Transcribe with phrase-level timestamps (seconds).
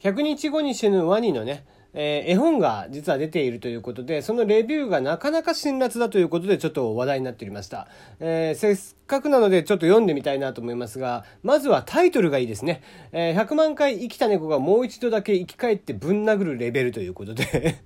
[0.00, 7.88] 100日後に死ぬワニのね、えー、絵本が実は出ているということで、そのレビューがなかなか辛辣だということでちょっと話題になっておりました。
[8.20, 8.76] えー、せっ
[9.06, 12.82] かくなのでちょっと読んでみたいなと思いますが、まずはタイトルがいいですね。
[13.12, 17.76] えー、100万回生きた猫がもう一度だけ生き返ってぶん殴るレベルということで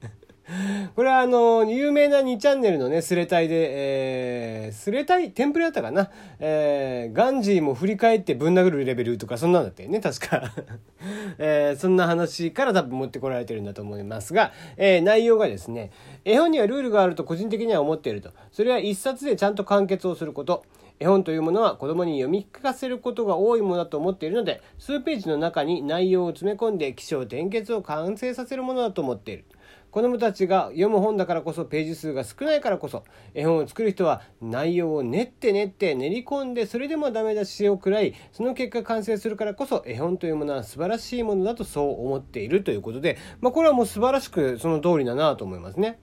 [0.94, 6.10] これはあの、有名な2チャンネルのね、スレタイで、えー、スレタイ、テンプレだったかな？
[6.40, 10.52] えー、ガンジーも振り返ってぶん殴るレベルとか、そんなんだったよね、確か。
[11.38, 15.90] えー、そんな話から多分持ってこられてるんだと思いますが、えー、内容がですね、
[16.24, 18.30] 絵本にはルールがあると個人的には思っていると。
[18.52, 20.64] それは一冊でちゃんと完結をすること。
[21.00, 29.44] 絵本というものは子供に読み聞かせることが多いものだと思っているので、数ページの中に内容を詰め込んで起承転結を完成させるものだと思っている。
[29.92, 46.00] 子供たちが読む本だからこそページ数が少ないからこそ絵本を作る人は内容を練って練って練り込んでそれでもダメ出しを食らいその結果完成するからこそ絵本というものは素晴らしいものだとそう思っているということで、まあ、これはもう素晴らしくその通りだなと思いますね。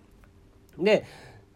[0.78, 1.06] で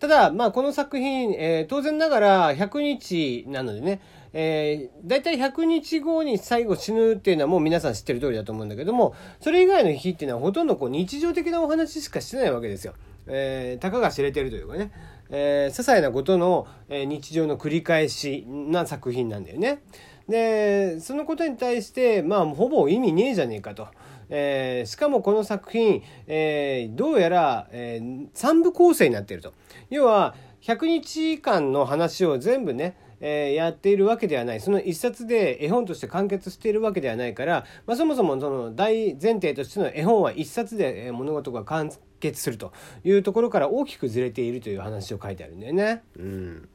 [0.03, 4.01] ただ、まあ、この作品、えー、当然ながら100日なのでね、
[4.33, 12.95] えー、大体100日後に最後死ぬっていうのはもう皆さん知ってる通りだと思うんだけども、それ以外の日っていうのはほとんどこう日常的なお話しかしてないわけですよ。
[13.27, 14.91] えー、たかが知れてるというかね、
[15.29, 19.83] えー、些細なことの、えー、日常の繰り返しな作品なんだよね。
[20.27, 23.87] で、そのことに対して、まあ、ほぼ意味ねえじゃねえかと。
[24.29, 29.53] えー、しかもこの作品、えー、どうやら、えー、3部構成になっていると。
[29.89, 34.59] 要は、100日間の話を全部ね、えー、やっているわけではない。
[34.59, 46.03] その一冊で絵本として完結しているわけではないから、まあ、そもそもその大前提としての絵本は一冊で物事が完結するというところから大きくずれているという話を書いてあるんだよね。
[46.17, 46.69] うん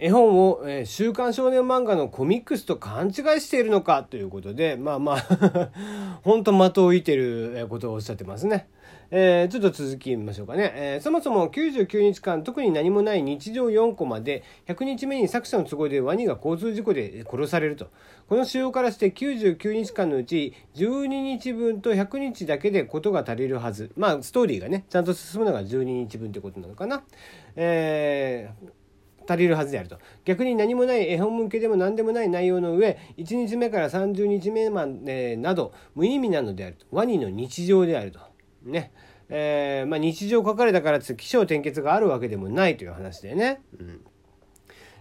[0.00, 5.70] 絵本を、えー、週刊少年漫画のコミックスと勘違いしているのかということで、まあまあ
[6.22, 8.68] 本当的を射てることをおっしゃってますね。
[9.10, 10.72] えー、ちょっと続き見ましょうかね。
[10.74, 17.88] えー、そもそも99日間特に何もない日常4コマで100日目に作者の都合でワニが交通事故で殺されると。
[18.28, 23.90] この仕様からして99日間のうち12日分と100日だけでことが足りるはず。
[23.96, 27.02] まあストーリーがね、ちゃんと進むのが12日分ってことなのかな。
[27.56, 28.77] えー
[29.28, 29.98] 足りるはずであると。
[30.24, 36.86] 逆に何もない絵本向けでも何でもない内容の上1日目から30日目までなど無意味なのであると。
[36.90, 38.20] ワニの日常であると。
[38.64, 38.92] ね。
[39.30, 43.60] えー、まあ、日常書かれたからって起承転結があるわけでもないという話でね。
[43.78, 44.00] うん。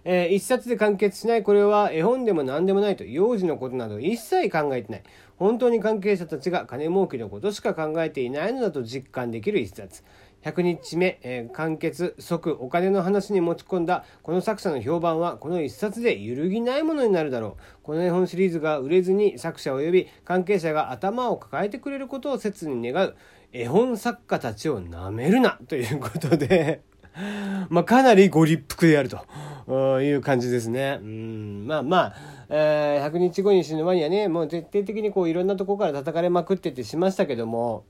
[0.10, 3.04] えー、一冊で完結しないこれは絵本でも何でもないと。
[3.04, 5.04] 幼児のことなど一切考えてない。
[5.38, 10.04] 本当に関係者たちが金儲けのことしか考えていないのだと実感できる一冊。
[10.48, 17.62] 100日目、えー、完結即お金の話に持ち込んだこの作者の評判はこの一冊で揺るぎないものになるだろう。
[17.84, 23.16] この絵本シリーズが売れずに作者及び関係者が頭を抱えてくれることを切に願う。
[23.52, 26.82] 絵本作家たちをなめるなということで。
[27.70, 31.00] まあかなりご立腹であるという感じですね。
[31.02, 32.16] うんまあまあ、
[32.50, 37.86] えー、100日後に死ぬ前にはねもう徹底的にこういろんなとこから叩かれまくってってしましたけども。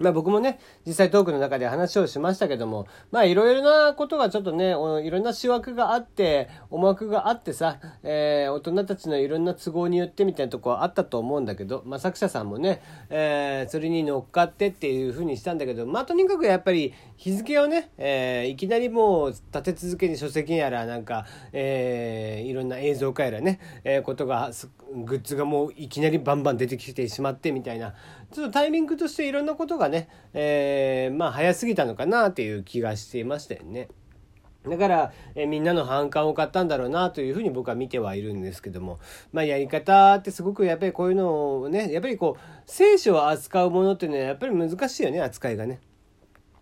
[0.00, 24.50] まあ僕もね、実際トークの中で話をしましたけども、まあいろいろなことがちょっとね、いろんな思惑があって、思惑があってさ、えー、大人たちのいろんな都合によってみたいなとこはあったと思うんだけど、まあ作者さんもね、えー、それに乗っかってっていうふうにしたんだけど、まあとにかくやっぱり日付をね、えー、いきなりもう立て続けに書籍やらなんか、えー、いろんな映像化やらね、えー、ことが、
[25.04, 27.94] グッズがもういきなりバンバン出てきてしまってみたいな、
[28.32, 33.88] ちょっとタイミングとしていろんなことがね、えー、まあ早すぎたのかなっていう気がしていましたよね。
[34.66, 38.98] だから、えみんなの反感を買ったんだろうなというふうに僕は見てはいるんですけども、
[39.30, 45.80] まあやり方ってすごくやっぱりこういうのをね、やっぱりこう、聖書を扱うものっていうのはやっぱり難しいよね、扱いがね。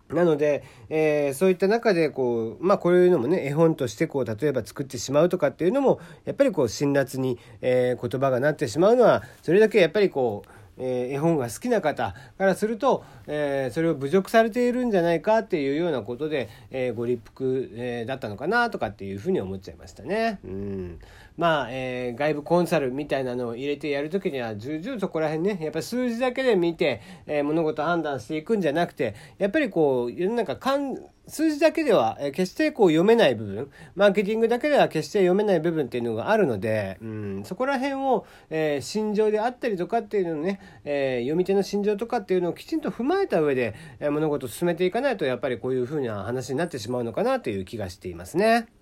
[0.09, 20.39] なので、えー、そういった中でこうまあこういうのもね絵本としてこう例えば作ってしまうとかっていうのもやっぱりこう辛辣に、えー、言葉がなってしまうのはそれだけやっぱりこうえー、絵本が好きな方からすると、えー、それを侮辱されているんじゃないかっていうようなことで、えー、ご立腹、えだったのかなとかっていうふうに思っちゃいましたね。
[20.45, 20.99] うん
[21.39, 30.97] まあ、えー外部コンサルみたいなのを入れてやるときには重々そこら辺ねやっぱ数字だけで見て、え物事判断していくんじゃなくてやっぱりこう世の中かん
[31.27, 48.78] 数字だけではえ決してこう読めない部分、マーケティングだけでは決して読めない部分っていうのがあるので、うん、そこら辺を、えー、心情であったりとかっていうのをね、えー、読み手の心情とかっていうのをきちんと踏まえた上で、えー、物事を進めていかないとやっぱりこういうふうな話になってしまうのかなという気がしていますね。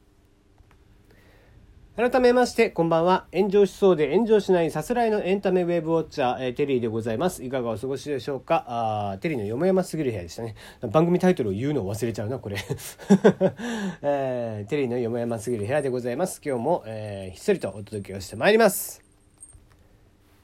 [1.97, 3.25] 改めまして、こんばんは。
[3.33, 7.44] 炎上しそうで炎上しないさすらいのエンタメウェブウォッチャー、えー、テリーでございます。
[7.44, 8.65] いかがお過ごしでしょうか？
[8.67, 10.53] あテリーのよもやますぎる部屋でしたね。
[10.91, 12.57] 番組タイトルを言うのを忘れちゃうな、これ。
[14.03, 16.39] えー、テリーのよもやますぎる部屋でございます。
[16.45, 19.06] 今日も、えー、ひっそりとお届けをしてまいります。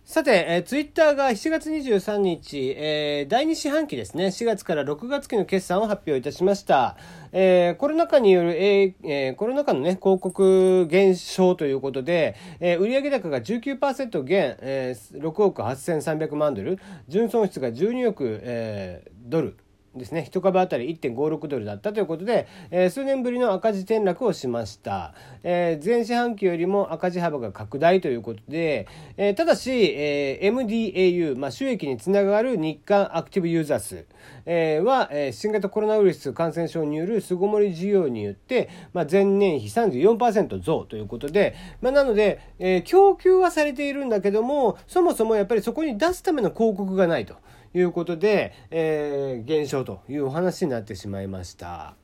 [0.05, 6.97] さて、えー、ツイッターが7月23日、えー、第2四半期ですね、4月から6月期の決算を発表いたしました。
[7.31, 19.55] えー、コロナ禍による、えー、コロナ禍のね、広告減少ということで、えー、売上高が19%減、えー、6億8300万ドル、純損失が12億、えー、ドル、
[19.95, 25.13] ですね1株当たり1.56ドルだったということで、えー、数年ぶりの赤字転落をしました、
[25.43, 28.87] えー、前四半期よりも赤字幅が拡大ということで、
[29.17, 34.05] えー、ただし、え MDAU、まあ、収益につながる日韓アクティブユーザー数、
[34.45, 47.35] えは、え新型コロナウイルス感染症による巣ごもり需要によって、まあ、前年比34%増ということで、まあ、なので、え供給はされているんだけどもそもそもやっぱりそこに出すための広告がないと。
[47.73, 51.95] いうことで、えー、減少というお話になってしまいました。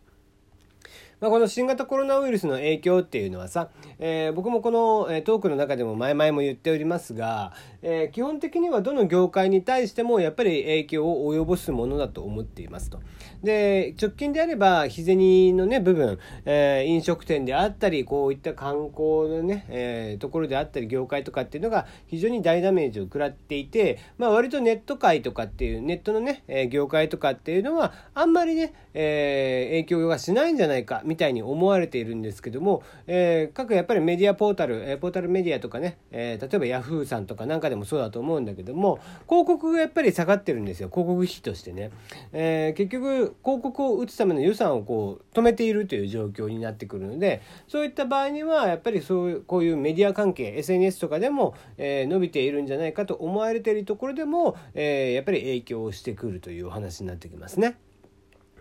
[1.19, 3.69] まあ、この新型コロナウイルスの影響っていうのはさ、
[3.99, 7.51] えー、僕もこの、トークの中でも前々も言っておりますが、
[7.81, 13.01] えー、基本的にはどの業界に対してもやっぱり影響を及ぼすものだと思っていますと。
[13.43, 41.91] で直近であれば日銭のね部分、えー、飲食店であったりこういった観光のね、えー、ところであったり業界とかっていうのが非常に大ダメージを食らっていて、まあ、割とネット界とかっていうネットのね、えー、業界とかっていうのはあんまりね、えー、影響がしないんじゃないかみたいに思われているんですけども、えー、各やっぱりメディアポータル、えー、ポータルメディアとかね、えー、例えばヤフーさんとかなんかでもそうだと思うんだけども広告がやっぱり下がってるんですよ広告費としてね。
[42.33, 57.77] えー、結局広告を打つための予算をこう止めているという状況になってくるのでそういった場合にはやっぱりそういうこういうメディア関係 SNS とかでも、えー、伸びているんじゃないかと思われているところでも、えー、やっぱり影響をしてくるというお話になってきますね。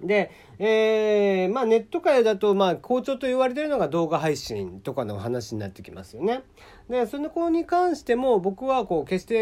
[0.02, 6.42] で、えー、まあネット界だと、まあ好調と言われてるのが動画配信とかの話になってきますよね。
[6.88, 9.34] で、その子に関しても僕はこう決して、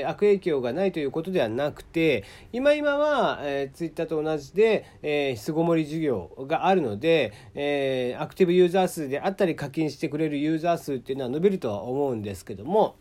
[0.00, 12.96] えー、悪影響がないということではなくて、今今は、えー、ツイッターと同じで、えー、巣ごもり授業があるので、えー、アクティブユーザー数であったり課金してくれるユーザー数っていうのは伸びるとは思うんですけども、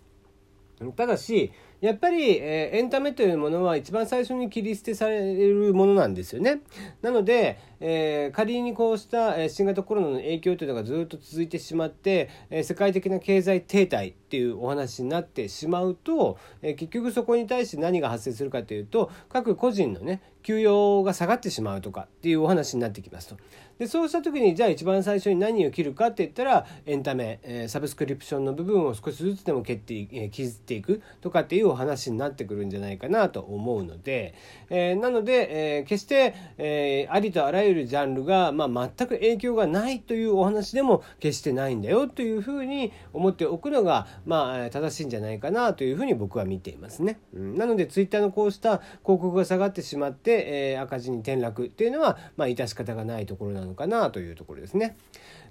[0.96, 6.62] ただし、やっぱり、えー、エンタメというものは一番最初に切り捨てされるものなんですよね。
[7.02, 23.38] なので、えー、仮にこうした、え新型コロナの影響というのがずっと続いてしまって、え世界的な経済停滞っていうお話になってしまうと、え結局そこに対して何が発生するかというと各個人のね給与が下がってしまうとかっていうお話になってきますと。
[23.82, 34.36] でそうした時にじゃあ一番最初に何を切るかって言ったらエンタメ、えー、サブスクリプションの部分を少しずつでも蹴って、えー、削っていくとかっていうお話になってくるんじゃないかなと思うので、
[34.70, 47.20] えー、なので、えー、決して、えー、ありとあらゆるジャンルが、まあ、全く影響がないというお話でも決してないんだよというふうに思っておくのが、まあ、正しいんじゃないかなというふうに僕は見ていますね。
[47.34, 54.96] うん、なのでツイッターのこうした広告が下がってしまって、えー、赤字に転落っていうのは、まあ、致し方がないところなののかなというところですね。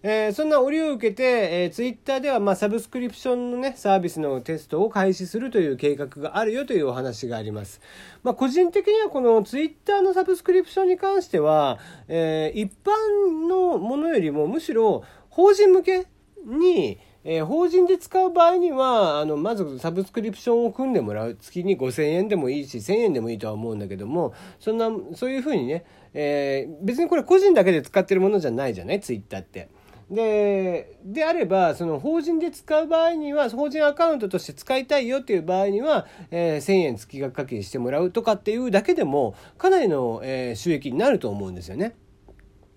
[0.03, 1.23] えー、そんな折を受けて、
[1.65, 7.83] えー、ツイッターでは、まあ、サブスクリプションのね、サービスのテストを開始するという計画があるよというお話があります。
[8.23, 11.79] まあ、個人的にはこのツイッターのサブスクリプションに関しては、
[12.09, 16.07] えー、一般のものよりもむしろ法人向け
[16.47, 21.37] に、えー、法人で使う場合には、あの、まずサブスクリプションを組んでもらう。
[21.39, 25.85] 月に5000円でもいいし、1000円でもいいとは思うんだけども、そんな、そういうふうにね、
[26.15, 29.01] えー、別にこれ個人だけで使ってるものじゃないじゃない？
[29.01, 29.69] ツイッターって。
[30.11, 41.95] で、であれば、その法人で使う場合には、法人アカウントとして使いたいよっていう場合には、えー、1000円月額課金してもらうとかっていうだけでも、かなりの、えー、収益になると思うんですよね。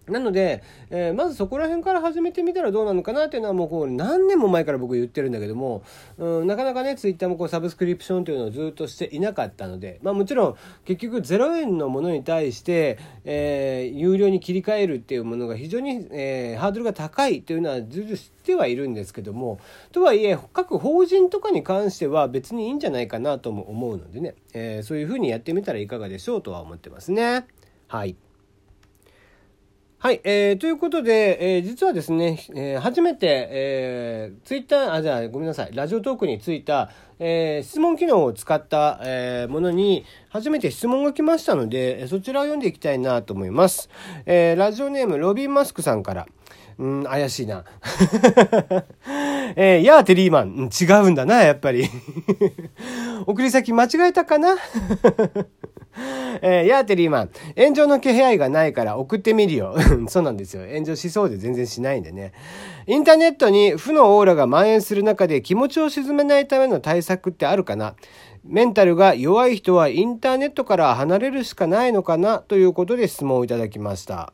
[0.07, 5.83] なので、えー、まずそこら辺から始めてみたらどうなのかなっていうのはもうこう何年も前から僕言ってるんだけども、
[6.17, 19.59] うん、なかなかねツイッターもこうサブスクリプションというのをずっとしていなかったので、まあ、もちろん結局0円のものに対して、えー、有料に切り替えるっていうものが非常に、えー、ハードルが高いというのはずっと知ってはいるんですけども
[19.93, 27.47] とはいえ各法人とかに関しては別にいいんじゃないかなとも思うのでね、えー、そういうふうにやってみたらいかがでしょうとは思ってますね。
[27.87, 28.15] はい
[30.03, 43.89] はい、えー、ということで、えー、実はですね、えー、初めて、えー、ツイッター、あ、じゃあごめんなさい、ラジオトークについた、えー、質問機能を使った、えー、ものに、初めて質問が来ましたので、そちらを読んでいきたいなと思います。
[44.25, 46.27] えー、ラジオネーム、ロビン・マスクさんから、
[46.77, 47.63] うん、怪しいな。
[49.55, 51.87] えー、やーテリーマン、違うんだな、やっぱり。
[53.25, 54.57] 送り先間違えたかな？
[56.41, 59.75] えー、ヤーテリーマン、炎上の気配がないから送ってみるよ。
[60.07, 60.65] そうなんですよ。
[60.65, 62.33] 炎上しそうで全然しないんでね。
[62.87, 67.95] インターネットに負のオーラが蔓延する中で気持ちを沈めないための対策ってあるかな？
[68.43, 72.39] メンタルが弱い人はインターネットから離れるしかないのかな？
[72.39, 74.33] ということで質問をいただきました。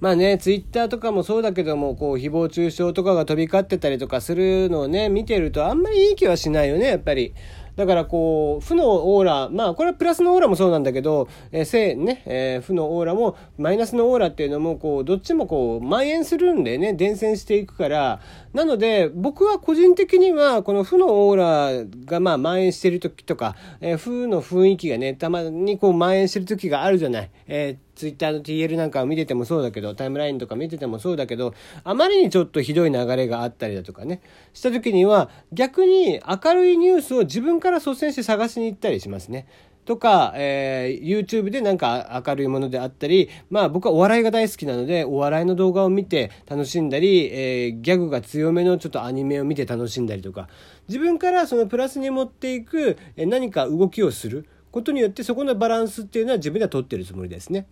[0.00, 7.34] まあね、ツイッターとかもそうだけども、こう、誹謗中傷とかが飛び交ってたりとかするのをね、見てるとあんまりいい気はしないよね、やっぱり。
[7.76, 18.20] だからこう負のオーラまあこれはプラスのオーラもそうなんだけど、えー、正ね、えー、負のオーラもマイナスのオーラっていうのもこうどっちもこう蔓延するんでね伝染していくから
[18.52, 27.30] なので僕は個人的にはこの負のオーラがまあ蔓延してる時とか、えー、負の雰囲気がねたまにこう蔓延してる時があるじゃない。
[27.46, 31.54] えーツイッターの TL なんかを見ててもそうだけど、タイムラインとか見ててもそうだけど、
[31.84, 34.20] あまりにちょっとひどい流れがあったりだとかね、
[34.52, 39.46] した時には、逆に明るいニュースを自分から率先して探しに行ったりしますね。
[39.84, 50.48] とか、えー、YouTube でなんか明るいものであったり、まあ僕はお笑いが大好きなので、お笑いの動画を見て楽しんだり、えー、ギャグが強めのちょっとアニメを見て楽しんだりとか、
[50.88, 57.66] 自分からそのプラスに持っていくえ何か動きをすることによってそこのバランスっていうのは自分では取ってるつもりですね。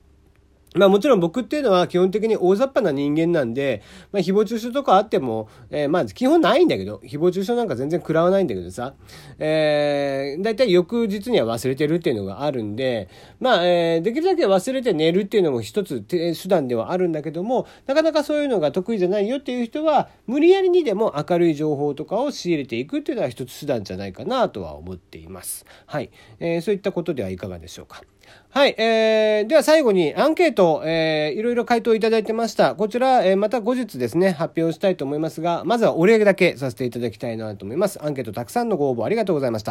[0.74, 8.94] まあもちろん僕っていうのは基本的に大雑把な人間なんで、まあ誹謗中傷とかあっても、えー、まあ基本ないんだけど、誹謗中傷なんか全然食らわないんだけどさ、
[9.38, 13.08] えー、だいたい翌日には忘れてるっていうのがあるんで、
[13.40, 25.66] まあ、えー、できるだけ忘れて寝るっていうのも一つ手段ではあるんだけども、なかなかそういうのが得意じゃないよっていう人は、無理やりにでも明るい情報とかを仕入れていくっていうのは一つ手段じゃないかなとは思っています。
[25.86, 26.10] はい。
[26.38, 28.02] えー、そういったことではいかがでしょうか。
[28.52, 32.74] はい、えー、では最後にアンケート、えー、いろいろ回答いただいてました。
[32.74, 38.04] こちら、えー、また後日ですね、発表したいと思いますが、まずはお礼だけさせていただきたいなと思います。
[38.04, 39.68] アンケートたくさんのご応募ありがとうございました。